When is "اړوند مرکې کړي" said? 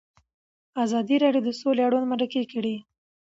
1.87-2.75